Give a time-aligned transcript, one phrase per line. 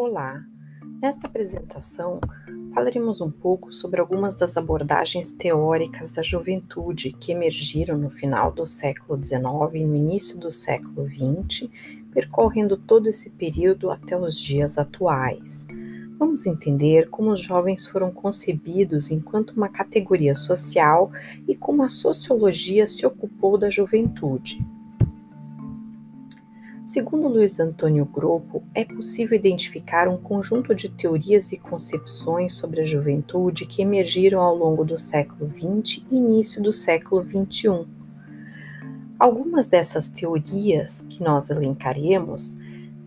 [0.00, 0.44] Olá!
[1.02, 2.20] Nesta apresentação,
[2.72, 8.64] falaremos um pouco sobre algumas das abordagens teóricas da juventude que emergiram no final do
[8.64, 9.44] século XIX
[9.74, 11.68] e no início do século XX,
[12.12, 15.66] percorrendo todo esse período até os dias atuais.
[16.18, 21.12] Vamos entender como os jovens foram concebidos enquanto uma categoria social
[21.46, 24.60] e como a sociologia se ocupou da juventude.
[26.84, 32.84] Segundo Luiz Antônio Gropo, é possível identificar um conjunto de teorias e concepções sobre a
[32.84, 37.86] juventude que emergiram ao longo do século XX e início do século XXI.
[39.20, 42.56] Algumas dessas teorias que nós elencaremos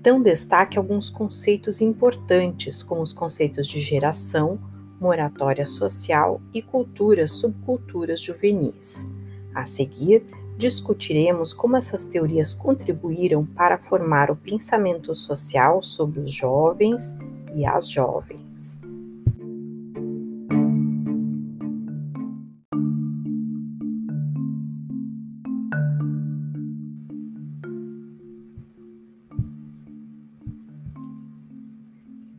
[0.02, 4.60] dão destaque alguns conceitos importantes, como os conceitos de geração,
[5.00, 9.08] moratória social e culturas subculturas juvenis.
[9.54, 10.26] A seguir,
[10.58, 17.16] discutiremos como essas teorias contribuíram para formar o pensamento social sobre os jovens
[17.54, 18.51] e as jovens.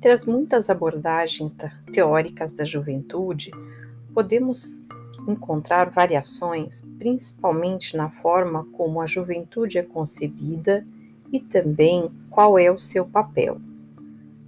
[0.02, 1.56] Entre as muitas abordagens
[1.92, 3.52] teóricas da juventude,
[4.12, 4.80] podemos
[5.28, 10.84] encontrar variações, principalmente na forma como a juventude é concebida
[11.32, 13.60] e também qual é o seu papel.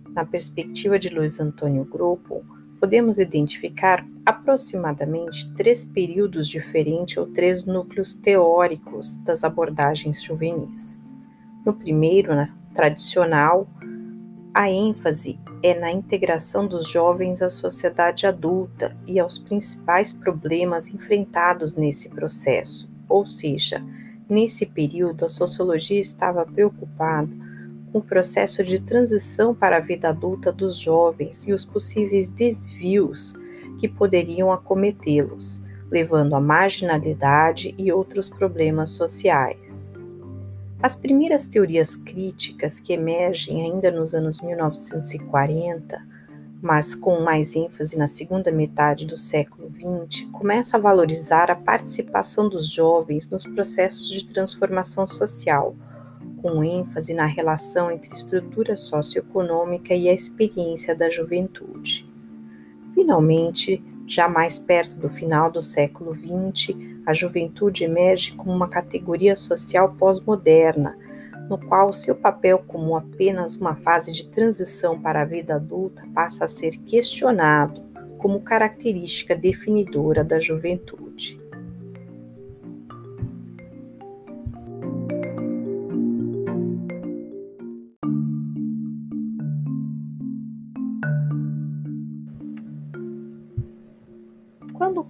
[0.08, 2.44] Na perspectiva de Luiz Antônio Grupo,
[2.80, 11.00] podemos identificar aproximadamente três períodos diferentes ou três núcleos teóricos das abordagens juvenis.
[11.64, 13.68] No primeiro, na tradicional,
[14.54, 21.74] a ênfase é na integração dos jovens à sociedade adulta e aos principais problemas enfrentados
[21.74, 23.82] nesse processo, ou seja,
[24.28, 27.28] nesse período a sociologia estava preocupada
[27.90, 33.34] com o processo de transição para a vida adulta dos jovens e os possíveis desvios
[33.80, 39.83] que poderiam acometê-los, levando à marginalidade e outros problemas sociais.
[40.84, 45.98] As primeiras teorias críticas que emergem ainda nos anos 1940,
[46.60, 52.50] mas com mais ênfase na segunda metade do século XX, começam a valorizar a participação
[52.50, 55.74] dos jovens nos processos de transformação social,
[56.42, 62.04] com ênfase na relação entre estrutura socioeconômica e a experiência da juventude.
[62.92, 66.76] Finalmente, já mais perto do final do século XX,
[67.06, 70.94] a juventude emerge como uma categoria social pós-moderna,
[71.48, 76.44] no qual seu papel como apenas uma fase de transição para a vida adulta passa
[76.44, 77.82] a ser questionado
[78.18, 81.38] como característica definidora da juventude.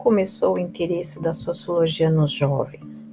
[0.04, 3.08] Começou o interesse da sociologia nos jovens?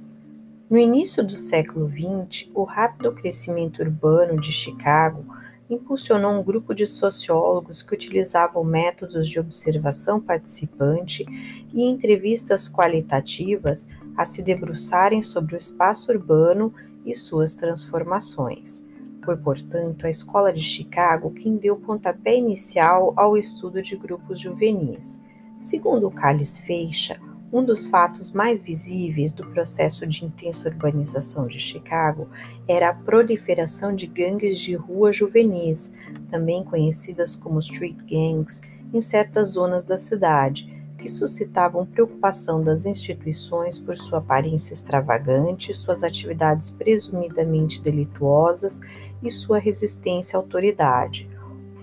[0.68, 5.24] No início do século XX, o rápido crescimento urbano de Chicago
[5.70, 11.24] impulsionou um grupo de sociólogos que utilizavam métodos de observação participante
[11.72, 16.74] e entrevistas qualitativas a se debruçarem sobre o espaço urbano
[17.06, 18.84] e suas transformações.
[19.24, 25.22] Foi, portanto, a Escola de Chicago quem deu pontapé inicial ao estudo de grupos juvenis.
[25.62, 27.20] Segundo Calles Feixa,
[27.52, 32.28] um dos fatos mais visíveis do processo de intensa urbanização de Chicago
[32.66, 35.92] era a proliferação de gangues de rua juvenis,
[36.28, 38.60] também conhecidas como street gangs,
[38.92, 40.68] em certas zonas da cidade,
[40.98, 48.80] que suscitavam preocupação das instituições por sua aparência extravagante, suas atividades presumidamente delituosas
[49.22, 51.30] e sua resistência à autoridade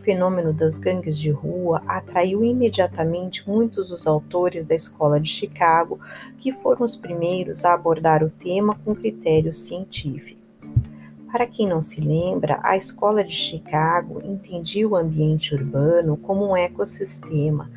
[0.10, 6.00] fenômeno das gangues de rua atraiu imediatamente muitos dos autores da escola de Chicago,
[6.40, 10.82] que foram os primeiros a abordar o tema com critérios científicos.
[11.32, 16.58] Para quem não se lembra, a escola de Chicago entendia o ambiente urbano como um
[16.58, 17.70] ecossistema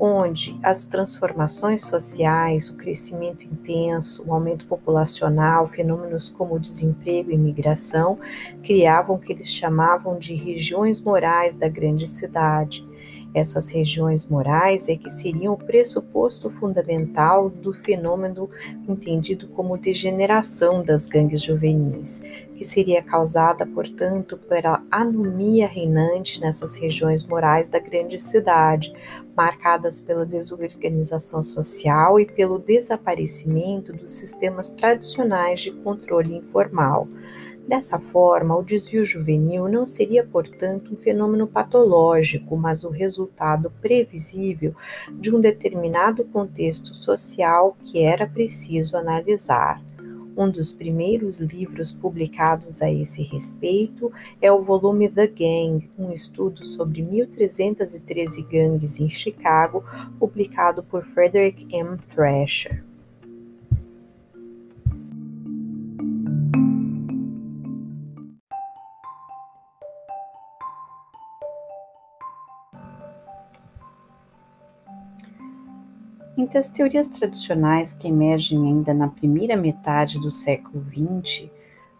[0.00, 7.34] onde as transformações sociais, o crescimento intenso, o aumento populacional, fenômenos como o desemprego e
[7.34, 8.18] imigração,
[8.62, 12.86] criavam o que eles chamavam de regiões morais da grande cidade.
[13.34, 18.48] Essas regiões morais é que seriam o pressuposto fundamental do fenômeno
[18.88, 22.22] entendido como degeneração das gangues juvenis,
[22.56, 28.94] que seria causada, portanto, pela anomia reinante nessas regiões morais da grande cidade,
[29.38, 37.06] marcadas pela desorganização social e pelo desaparecimento dos sistemas tradicionais de controle informal.
[37.68, 44.74] Dessa forma, o desvio juvenil não seria, portanto, um fenômeno patológico, mas o resultado previsível
[45.12, 49.80] de um determinado contexto social que era preciso analisar.
[50.38, 56.64] Um dos primeiros livros publicados a esse respeito é o volume The Gang, um estudo
[56.64, 59.82] sobre 1313 gangues em Chicago,
[60.16, 61.96] publicado por Frederick M.
[62.14, 62.87] Thrasher.
[76.38, 81.50] Entre as teorias tradicionais que emergem ainda na primeira metade do século XX,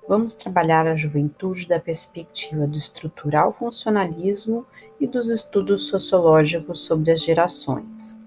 [0.09, 4.65] vamos trabalhar a juventude da perspectiva do estrutural funcionalismo
[5.01, 8.21] e dos estudos sociológicos sobre as gerações.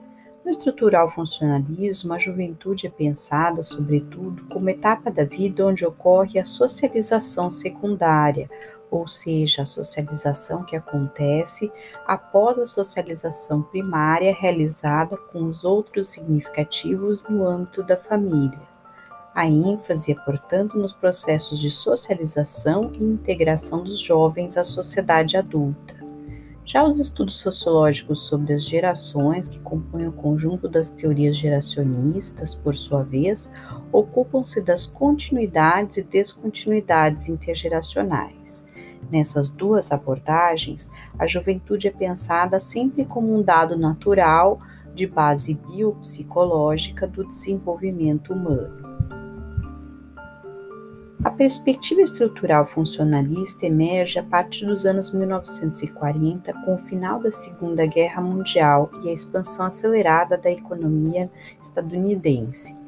[0.44, 6.46] No estrutural funcionalismo, a juventude é pensada, sobretudo, como etapa da vida onde ocorre a
[6.46, 8.50] socialização secundária,
[8.92, 11.72] ou seja, a socialização que acontece
[12.06, 18.60] após a socialização primária realizada com os outros significativos no âmbito da família.
[19.34, 26.02] A ênfase é, portanto, nos processos de socialização e integração dos jovens à sociedade adulta.
[26.66, 32.76] Já os estudos sociológicos sobre as gerações, que compõem o conjunto das teorias geracionistas, por
[32.76, 33.50] sua vez,
[33.92, 38.64] ocupam-se das continuidades e descontinuidades intergeracionais.
[39.12, 44.58] Nessas duas abordagens, a juventude é pensada sempre como um dado natural
[44.94, 48.90] de base biopsicológica do desenvolvimento humano.
[51.24, 57.86] A perspectiva estrutural funcionalista emerge a partir dos anos 1940, com o final da Segunda
[57.86, 61.30] Guerra Mundial e a expansão acelerada da economia
[61.62, 62.81] estadunidense.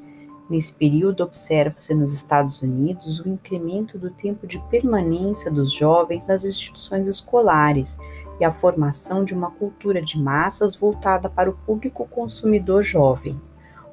[0.54, 6.46] Nesse período, observa-se nos Estados Unidos o incremento do tempo de permanência dos jovens nas
[6.46, 7.98] instituições escolares
[8.40, 13.42] e a formação de uma cultura de massas voltada para o público consumidor jovem.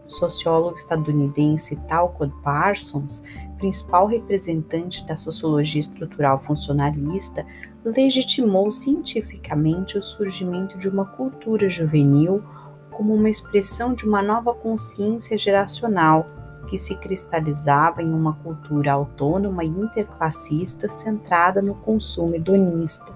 [0.07, 3.25] O sociólogo estadunidense Talcott Parsons,
[3.57, 7.47] principal representante da sociologia estrutural funcionalista,
[7.83, 12.45] legitimou cientificamente o surgimento de uma cultura juvenil
[12.91, 16.27] como uma expressão de uma nova consciência geracional
[16.71, 23.13] que se cristalizava em uma cultura autônoma e interclassista centrada no consumo hedonista.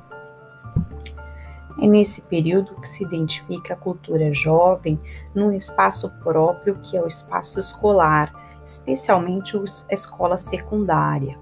[1.81, 4.99] É nesse período que se identifica a cultura jovem
[5.33, 8.35] num espaço próprio que é o espaço escolar,
[8.67, 11.39] especialmente a escola secundária.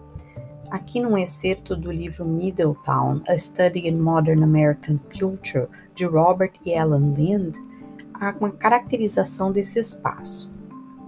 [0.71, 6.73] Aqui num excerto do livro Middletown, A Study in Modern American Culture, de Robert e
[6.73, 7.55] Ellen Lind,
[8.15, 10.52] há uma caracterização desse espaço.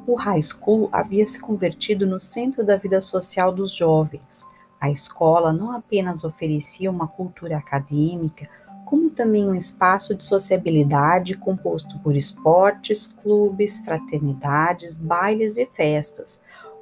[0.06, 4.44] O high school havia se convertido no centro da vida social dos jovens.
[4.78, 8.46] A escola não apenas oferecia uma cultura acadêmica,
[8.84, 16.38] como também um espaço de sociabilidade composto por esportes, clubes, fraternidades, bailes e festas.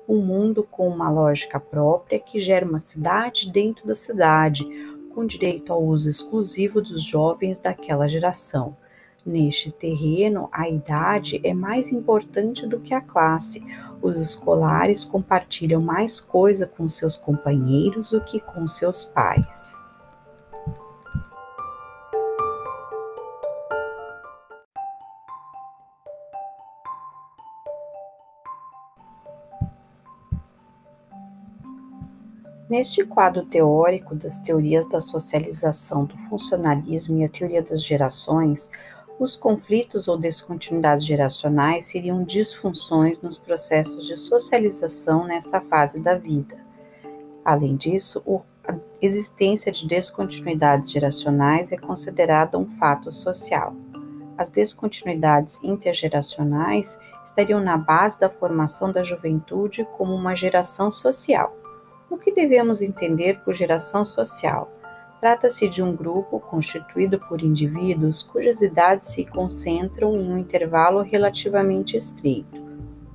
[0.08, 4.66] Um mundo com uma lógica própria que gera uma cidade dentro da cidade,
[5.14, 8.76] com direito ao uso exclusivo dos jovens daquela geração.
[9.24, 13.64] Neste terreno, a idade é mais importante do que a classe.
[14.02, 19.80] Os escolares compartilham mais coisa com seus companheiros do que com seus pais.
[32.68, 38.68] Neste quadro teórico das teorias da socialização, do funcionalismo e a teoria das gerações,
[39.22, 46.56] os conflitos ou descontinuidades geracionais seriam disfunções nos processos de socialização nessa fase da vida.
[47.44, 48.20] Além disso,
[48.66, 53.76] a existência de descontinuidades geracionais é considerada um fato social.
[54.36, 61.56] As descontinuidades intergeracionais estariam na base da formação da juventude como uma geração social.
[62.10, 64.68] O que devemos entender por geração social?
[65.22, 71.96] Trata-se de um grupo constituído por indivíduos cujas idades se concentram em um intervalo relativamente
[71.96, 72.60] estreito,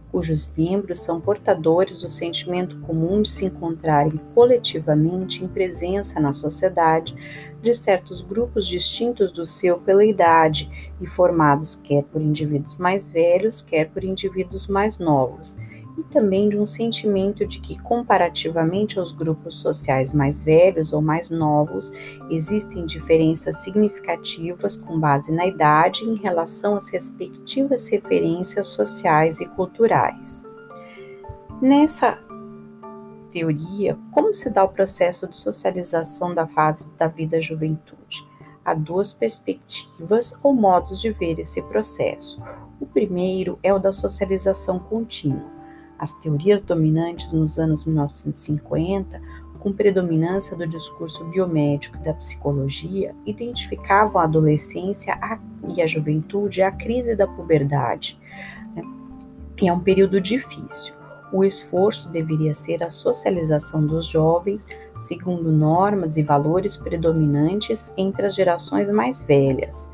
[0.10, 7.14] cujos membros são portadores do sentimento comum de se encontrarem coletivamente em presença na sociedade
[7.62, 13.60] de certos grupos distintos do seu pela idade e formados quer por indivíduos mais velhos,
[13.60, 15.58] quer por indivíduos mais novos,
[15.98, 21.32] e também de um sentimento de que, comparativamente aos grupos sociais mais velhos ou mais
[21.32, 21.92] novos,
[22.30, 30.46] existem diferenças significativas com base na idade em relação às respectivas referências sociais e culturais.
[31.60, 32.20] Nessa
[33.32, 38.28] teoria, como se dá o processo de socialização da fase da vida juventude?
[38.64, 42.44] Há duas perspectivas ou modos de ver esse processo.
[42.80, 45.57] O primeiro é o da socialização contínua
[45.98, 49.22] as teorias dominantes nos anos 1950,
[49.60, 55.18] com predominância do discurso biomédico e da psicologia, identificavam a adolescência
[55.76, 58.20] e a juventude à crise da puberdade.
[58.76, 58.82] Né?
[59.62, 60.94] E é um período difícil.
[61.34, 64.66] O esforço deveria ser a socialização dos jovens
[65.00, 69.92] segundo normas e valores predominantes entre as gerações mais velhas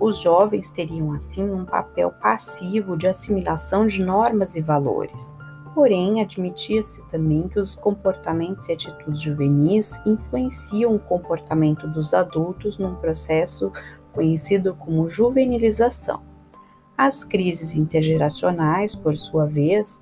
[0.00, 5.36] os jovens teriam assim um papel passivo de assimilação de normas e valores.
[5.74, 12.96] Porém, admitia-se também que os comportamentos e atitudes juvenis influenciam o comportamento dos adultos num
[12.96, 13.70] processo
[14.12, 16.22] conhecido como juvenilização.
[16.96, 20.00] As crises intergeracionais, por sua vez,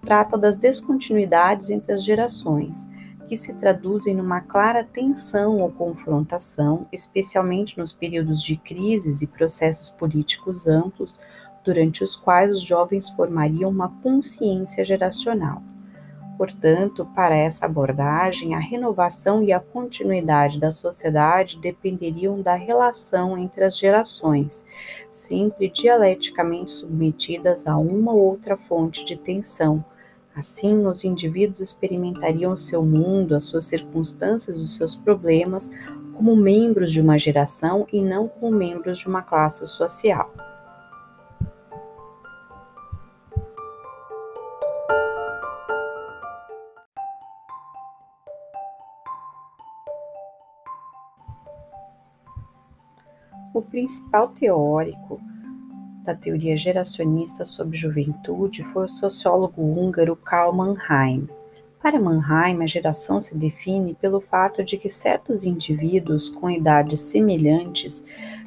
[0.00, 2.88] tratam das descontinuidades entre as gerações,
[3.30, 9.88] que se traduzem numa clara tensão ou confrontação, especialmente nos períodos de crises e processos
[9.88, 11.20] políticos amplos,
[11.62, 15.62] durante os quais os jovens formariam uma consciência geracional.
[16.36, 23.62] Portanto, para essa abordagem, a renovação e a continuidade da sociedade dependeriam da relação entre
[23.62, 24.66] as gerações,
[25.12, 29.84] sempre dialeticamente submetidas a uma ou outra fonte de tensão,
[30.34, 35.70] Assim, os indivíduos experimentariam seu mundo, as suas circunstâncias, os seus problemas
[36.14, 40.32] como membros de uma geração e não como membros de uma classe social.
[53.52, 55.20] O principal teórico
[56.04, 61.28] da teoria geracionista sobre juventude foi o sociólogo húngaro Karl Mannheim.
[61.82, 68.04] Para Mannheim, a geração se define pelo fato de que certos indivíduos com idades semelhantes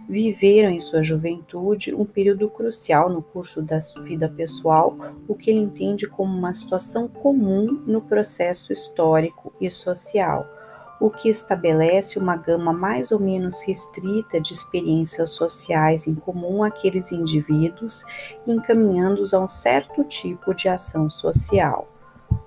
[0.07, 4.95] viveram em sua juventude um período crucial no curso da vida pessoal,
[5.27, 10.47] o que ele entende como uma situação comum no processo histórico e social
[11.03, 17.11] o que estabelece uma gama mais ou menos restrita de experiências sociais em comum àqueles
[17.11, 18.05] indivíduos,
[18.47, 21.89] encaminhando-os a um certo tipo de ação social.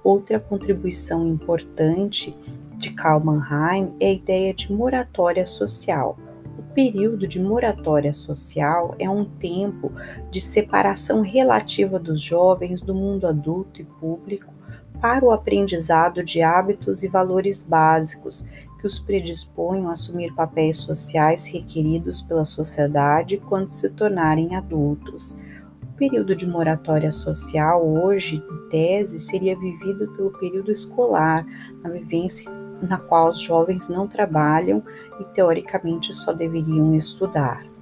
[0.02, 2.34] Outra contribuição importante
[2.78, 6.16] de Karl Mannheim é a ideia de moratória social.
[6.58, 9.92] O período de moratória social é um tempo
[10.30, 14.55] de separação relativa dos jovens do mundo adulto e público
[15.00, 18.46] para o aprendizado de hábitos e valores básicos
[18.78, 25.38] que os predisponham a assumir papéis sociais requeridos pela sociedade quando se tornarem adultos.
[25.82, 31.46] O período de moratória social, hoje, em tese, seria vivido pelo período escolar,
[31.82, 32.50] na vivência
[32.82, 34.82] na qual os jovens não trabalham
[35.18, 37.75] e teoricamente só deveriam estudar.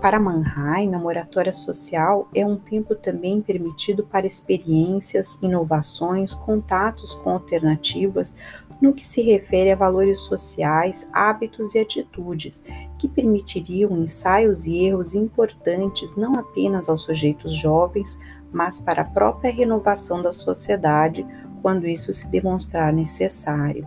[0.00, 7.30] Para Mannheim, a moratória social é um tempo também permitido para experiências, inovações, contatos com
[7.30, 8.34] alternativas
[8.82, 12.60] no que se refere a valores sociais, hábitos e atitudes,
[12.98, 18.18] que permitiriam ensaios e erros importantes não apenas aos sujeitos jovens,
[18.52, 21.24] mas para a própria renovação da sociedade,
[21.62, 23.86] quando isso se demonstrar necessário.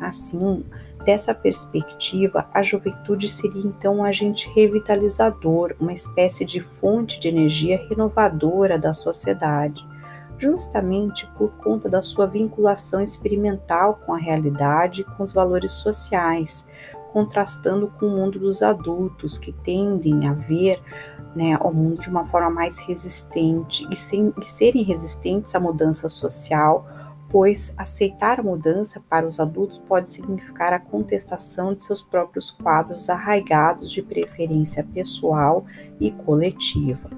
[0.00, 0.64] Assim,
[1.04, 7.78] Dessa perspectiva, a juventude seria então um agente revitalizador, uma espécie de fonte de energia
[7.88, 9.86] renovadora da sociedade,
[10.38, 16.66] justamente por conta da sua vinculação experimental com a realidade e com os valores sociais,
[17.12, 20.80] contrastando com o mundo dos adultos, que tendem a ver
[21.36, 26.08] né, o mundo de uma forma mais resistente e, sem, e serem resistentes à mudança
[26.08, 26.88] social
[27.34, 33.10] pois aceitar a mudança para os adultos pode significar a contestação de seus próprios quadros
[33.10, 35.66] arraigados de preferência pessoal
[35.98, 37.10] e coletiva.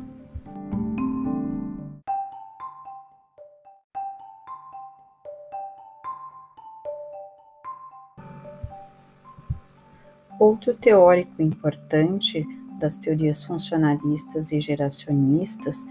[10.41, 12.43] Outro teórico importante
[12.81, 15.87] das teorias funcionalistas e geracionistas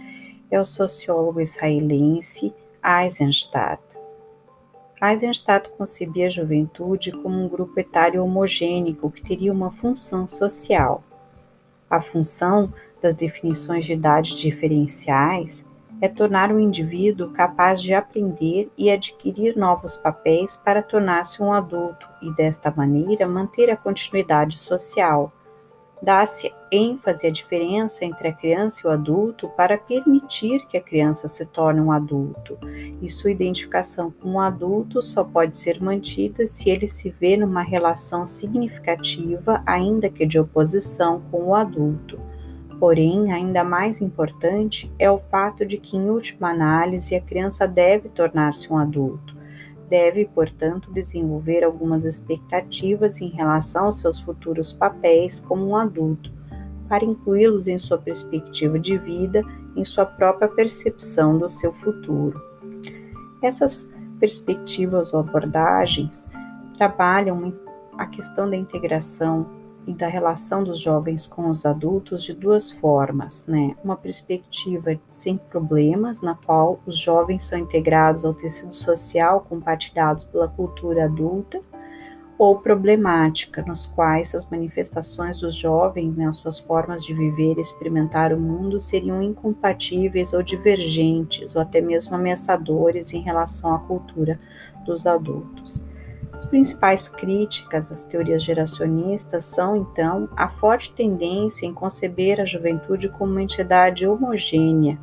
[0.49, 2.51] é o sociólogo israelense
[2.83, 4.04] Eisenstadt.
[5.01, 11.03] Eisenstadt concebia a juventude como um grupo etário homogêneo que teria uma função social.
[11.89, 15.65] A função das definições de idade diferenciais
[16.01, 22.07] é tornar o indivíduo capaz de aprender e adquirir novos papéis para tornar-se um adulto
[22.21, 25.31] e, desta maneira, manter a continuidade social.
[26.01, 31.27] Dá-se ênfase à diferença entre a criança e o adulto para permitir que a criança
[31.27, 32.57] se torne um adulto,
[33.01, 37.63] e sua identificação com o adulto só pode ser mantida se ele se vê numa
[37.63, 42.19] relação significativa, ainda que de oposição, com o adulto.
[42.79, 48.09] Porém, ainda mais importante é o fato de que, em última análise, a criança deve
[48.09, 49.34] tornar-se um adulto.
[49.89, 56.31] Deve, portanto, desenvolver algumas expectativas em relação aos seus futuros papéis como um adulto,
[56.89, 59.41] para incluí-los em sua perspectiva de vida,
[59.75, 62.41] em sua própria percepção do seu futuro.
[63.41, 63.89] Essas
[64.19, 66.27] perspectivas ou abordagens
[66.77, 67.53] trabalham
[67.97, 73.45] a questão da integração e da relação dos jovens com os adultos de duas formas,
[73.47, 73.75] né?
[73.83, 80.47] Uma perspectiva sem problemas, na qual os jovens são integrados ao tecido social compartilhados pela
[80.47, 81.61] cultura adulta,
[82.37, 87.61] ou problemática, nos quais as manifestações dos jovens, né, as suas formas de viver e
[87.61, 94.37] experimentar o mundo seriam incompatíveis ou divergentes, ou até mesmo ameaçadores em relação à cultura
[94.85, 95.85] dos adultos.
[96.35, 103.07] As principais críticas às teorias geracionistas são, então, a forte tendência em conceber a juventude
[103.07, 104.99] como uma entidade homogênea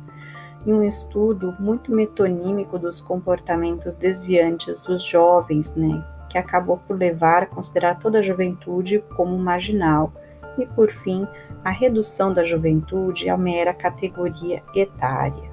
[0.63, 7.43] e um estudo muito metonímico dos comportamentos desviantes dos jovens, né, que acabou por levar
[7.43, 10.13] a considerar toda a juventude como marginal
[10.57, 11.27] e, por fim,
[11.65, 15.52] a redução da juventude à mera categoria etária.